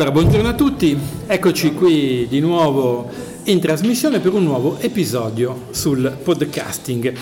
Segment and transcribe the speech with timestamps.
[0.00, 3.10] Allora, buongiorno a tutti, eccoci qui di nuovo
[3.44, 7.12] in trasmissione per un nuovo episodio sul podcasting.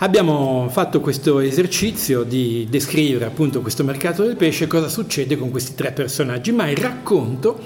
[0.00, 5.74] Abbiamo fatto questo esercizio di descrivere appunto questo mercato del pesce, cosa succede con questi
[5.74, 7.58] tre personaggi, ma il racconto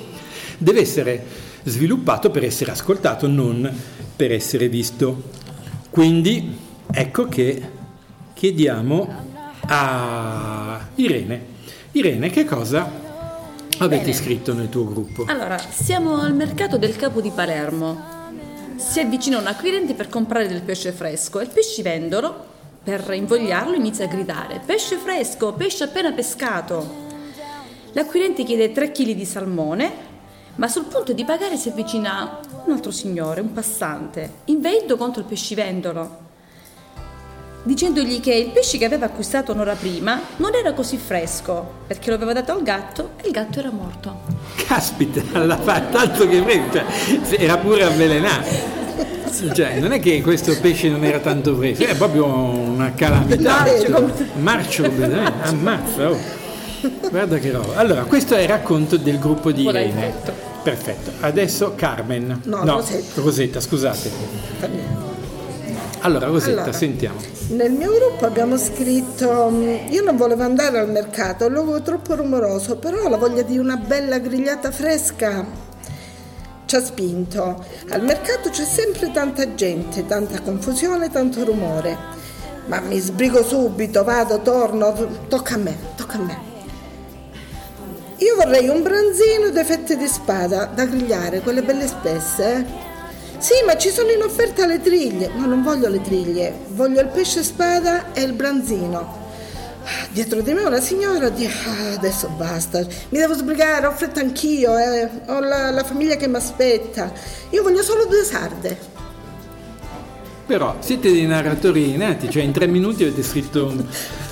[0.59, 1.25] deve essere
[1.64, 3.68] sviluppato per essere ascoltato, non
[4.14, 5.25] per essere visto.
[5.90, 6.57] Quindi
[6.89, 7.61] ecco che
[8.32, 9.08] chiediamo
[9.67, 11.50] a Irene.
[11.90, 13.01] Irene, che cosa
[13.79, 14.12] avete Bene.
[14.12, 15.25] scritto nel tuo gruppo?
[15.26, 18.21] Allora, siamo al mercato del Capo di Palermo.
[18.76, 22.50] Si avvicina un acquirente per comprare del pesce fresco e il pescivendolo,
[22.82, 27.11] per invogliarlo, inizia a gridare: Pesce fresco, pesce appena pescato.
[27.93, 29.93] L'acquirente chiede 3 kg di salmone,
[30.57, 35.27] ma sul punto di pagare si avvicina un altro signore, un passante, inveito contro il
[35.27, 36.22] pescivendolo,
[37.63, 42.17] dicendogli che il pesce che aveva acquistato un'ora prima non era così fresco perché lo
[42.17, 44.21] aveva dato al gatto e il gatto era morto.
[44.67, 48.81] Caspita, l'ha fatto altro che fresco, cioè, era pure avvelenato.
[49.55, 53.65] Cioè, non è che questo pesce non era tanto fresco, è proprio una calamità.
[53.65, 56.11] Marcio, Marcio completamente, ammazza.
[56.11, 56.41] oh.
[57.09, 57.77] Guarda che roba.
[57.77, 60.15] Allora, questo è il racconto del gruppo di hai Irene.
[60.63, 61.13] Perfetto.
[61.21, 62.41] Adesso Carmen.
[62.45, 63.21] No, Rosetta.
[63.21, 65.12] Rosetta, scusate.
[66.05, 66.72] Allora, Rosetta, Allora.
[66.72, 67.20] sentiamo.
[67.48, 72.14] Nel mio gruppo abbiamo scritto: mm, Io non volevo andare al mercato, il luogo troppo
[72.17, 75.47] rumoroso, però la voglia di una bella grigliata fresca
[76.67, 77.64] ci ha spinto.
[77.91, 81.97] Al mercato c'è sempre tanta gente, tanta confusione, tanto rumore.
[82.66, 84.94] Ma mi sbrigo subito, vado, torno,
[85.28, 86.50] tocca a me, tocca a me.
[88.16, 92.91] Io vorrei un branzino e due fette di spada da grigliare, quelle belle spesse.
[93.43, 93.45] Eh.
[93.45, 95.31] Sì, ma ci sono in offerta le triglie.
[95.35, 99.21] No, non voglio le triglie, voglio il pesce spada e il branzino.
[100.11, 102.78] Dietro di me una signora di ah, adesso basta,
[103.09, 105.11] mi devo sbrigare, ho fretta anch'io, eh.
[105.27, 107.12] ho la, la famiglia che mi aspetta.
[107.50, 108.78] Io voglio solo due sarde.
[110.47, 113.75] Però siete dei narratori innati, cioè in tre minuti avete scritto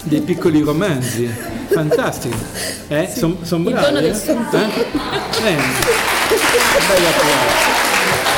[0.03, 1.29] dei piccoli romanzi.
[1.69, 2.37] Fantastico.
[2.89, 3.13] Eh?
[3.13, 3.87] Sono Il bravi.
[3.87, 4.15] dono del eh?
[4.15, 4.51] sonno.
[5.45, 5.69] Eh?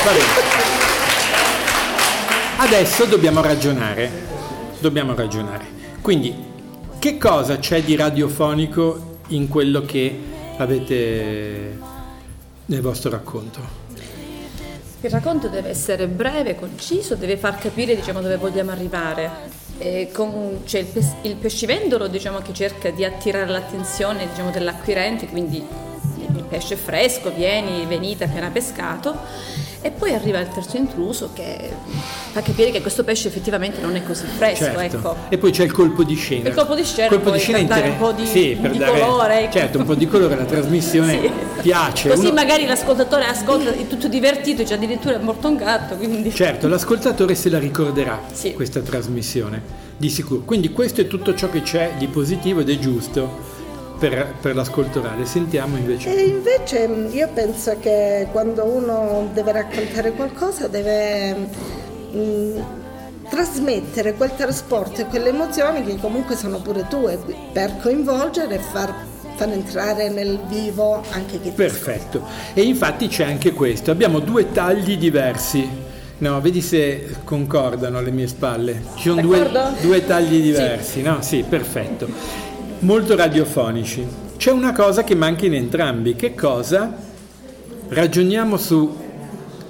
[0.05, 0.25] Va bene.
[2.59, 4.11] Adesso dobbiamo ragionare.
[4.81, 5.65] Dobbiamo ragionare.
[6.01, 6.35] Quindi,
[6.99, 10.19] che cosa c'è di radiofonico in quello che
[10.57, 11.79] avete
[12.67, 13.81] nel vostro racconto?
[15.01, 19.31] Il racconto deve essere breve, conciso, deve far capire diciamo, dove vogliamo arrivare.
[20.13, 25.57] Con- c'è il, pes- il pescivendolo diciamo, che cerca di attirare l'attenzione diciamo, dell'acquirente, quindi
[25.57, 29.17] il pesce fresco, vieni, venite appena pescato,
[29.83, 31.71] e poi arriva il terzo intruso che
[32.33, 34.65] fa capire che questo pesce effettivamente non è così fresco.
[34.65, 34.81] Certo.
[34.81, 35.17] Ecco.
[35.29, 36.49] E poi c'è il colpo di scena.
[36.49, 39.01] Il colpo di scena Colpo poi per dare un po' di- sì, per di dare-
[39.01, 39.53] colore, ecco.
[39.53, 41.31] Certo, un po' di colore alla trasmissione Sì.
[41.63, 42.09] piace.
[42.09, 46.33] Così Uno- magari l'ascoltatore ascolta, è tutto divertito, c'è addirittura è morto un gatto, quindi...
[46.33, 48.55] Certo, l'ascoltatore se la ricorderà Sì.
[48.55, 49.61] questa trasmissione,
[49.97, 50.43] di sicuro.
[50.43, 53.51] Quindi questo è tutto ciò che c'è di positivo ed è giusto
[54.09, 55.25] per, per l'ascolto orale.
[55.25, 56.13] Sentiamo invece.
[56.13, 61.33] E invece mh, io penso che quando uno deve raccontare qualcosa deve
[62.11, 62.65] mh,
[63.31, 67.17] trasmettere quel trasporto e quelle emozioni che comunque sono pure tue
[67.53, 68.93] per coinvolgere e far,
[69.37, 72.27] far entrare nel vivo anche chi Perfetto.
[72.55, 73.93] E infatti c'è anche questo.
[73.93, 75.91] Abbiamo due tagli diversi.
[76.19, 78.83] No, vedi se concordano alle mie spalle.
[78.97, 79.49] Ci sono due,
[79.81, 81.21] due tagli diversi, no?
[81.21, 82.51] Sì, perfetto.
[82.83, 84.05] Molto radiofonici.
[84.37, 86.17] C'è una cosa che manca in entrambi.
[86.17, 86.93] Che cosa?
[87.89, 88.97] Ragioniamo su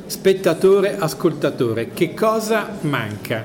[0.07, 1.91] spettatore, ascoltatore.
[1.93, 3.45] Che cosa manca?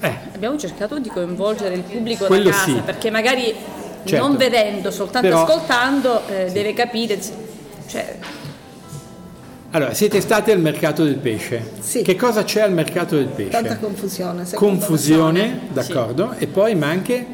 [0.00, 2.80] Eh, Abbiamo cercato di coinvolgere il pubblico Quello da casa sì.
[2.84, 3.54] perché magari
[4.04, 4.26] Certo.
[4.26, 7.18] non vedendo, soltanto Però- ascoltando, eh, deve capire.
[7.86, 8.18] Cioè,
[9.76, 11.72] allora, siete stati al mercato del pesce.
[11.80, 12.00] Sì.
[12.02, 13.50] Che cosa c'è al mercato del pesce?
[13.50, 14.44] Tanta confusione.
[14.54, 17.26] confusione, d'accordo, e poi ma anche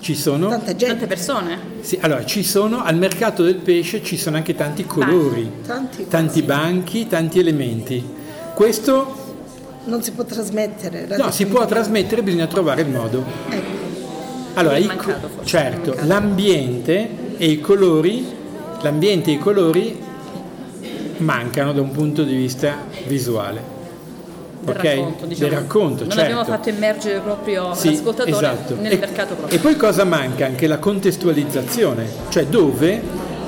[0.00, 0.86] ci sono Tanta gente.
[0.86, 1.58] tante persone.
[1.80, 6.42] sì, allora ci sono al mercato del pesce ci sono anche tanti colori, Tanti, tanti
[6.42, 8.04] banchi, tanti elementi.
[8.54, 9.14] Questo
[9.84, 11.06] Non si può trasmettere.
[11.16, 13.24] no, si può trasmettere, bisogna trovare il modo.
[13.48, 13.84] Ecco.
[14.54, 17.08] Allora, mancato co- certo, l'ambiente
[17.38, 18.26] e i colori,
[18.82, 20.04] l'ambiente e i colori
[21.18, 22.76] mancano da un punto di vista
[23.06, 23.74] visuale.
[24.60, 24.82] Del ok?
[24.82, 25.48] racconto, diciamo.
[25.48, 26.22] Del racconto, non certo.
[26.24, 28.74] abbiamo fatto immergere proprio Sì, l'ascoltatore esatto.
[28.80, 29.56] nel E- mercato proprio.
[29.58, 30.46] E poi cosa manca?
[30.46, 33.00] Anche la contestualizzazione, cioè dove,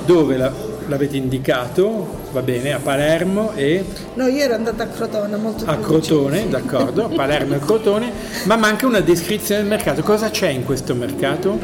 [0.07, 0.53] dove la-
[0.87, 5.77] l'avete indicato, va bene, a Palermo e No, io ero andata a Crotone, molto a
[5.77, 6.59] Crotone, vicino.
[6.59, 8.13] d'accordo, a Palermo e Crotone,
[8.45, 10.03] ma manca una descrizione del mercato.
[10.03, 11.59] Cosa c'è in questo mercato?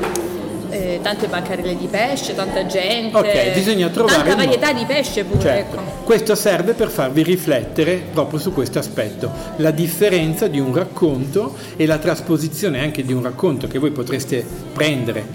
[1.05, 3.15] Tante bancarelle di pesce, tanta gente.
[3.15, 5.77] Ok, bisogna trovare Tanta varietà di pesce pure, Certo.
[5.77, 6.03] ecco.
[6.03, 11.85] Questo serve per farvi riflettere proprio su questo aspetto, la differenza di un racconto e
[11.85, 15.27] la trasposizione anche di un racconto che voi potreste prendere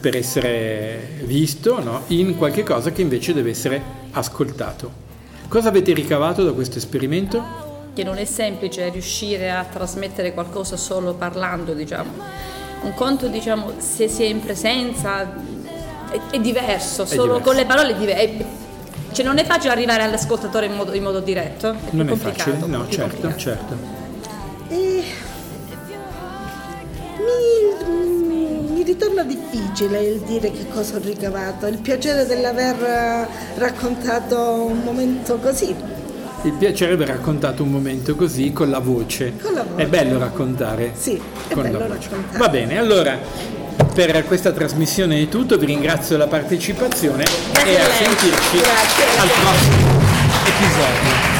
[0.00, 2.02] per essere visto no?
[2.08, 3.80] in qualche cosa che invece deve essere
[4.10, 4.90] ascoltato.
[5.46, 7.90] Cosa avete ricavato da questo esperimento?
[7.94, 12.61] Che non è semplice riuscire a trasmettere qualcosa solo parlando, diciamo.
[12.82, 15.22] Un conto, diciamo, se si è in presenza
[16.10, 17.42] è, è diverso, solo diverso.
[17.44, 18.44] con le parole è è-
[19.12, 22.56] cioè non è facile arrivare all'ascoltatore in modo, in modo diretto, è Non è facile,
[22.66, 23.38] no, certo, complicato.
[23.38, 23.76] certo.
[24.68, 25.04] E
[27.18, 34.80] mi, mi ritorna difficile il dire che cosa ho ricavato, il piacere dell'aver raccontato un
[34.82, 35.74] momento così.
[36.44, 39.34] Il piacere aver raccontato un momento così con la voce.
[39.40, 39.82] Con la voce.
[39.84, 40.92] È bello raccontare.
[40.94, 42.08] Sì, è con bello la voce.
[42.08, 42.38] raccontare.
[42.38, 43.18] Va bene, allora
[43.94, 49.28] per questa trasmissione è tutto, vi ringrazio della partecipazione Grazie e a sentirci Grazie, al
[49.28, 50.00] prossimo
[50.46, 51.31] episodio.